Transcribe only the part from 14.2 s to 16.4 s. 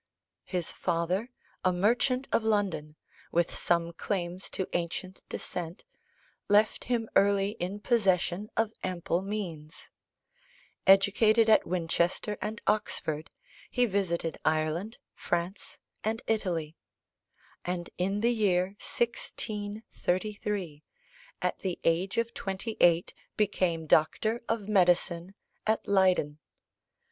Ireland, France, and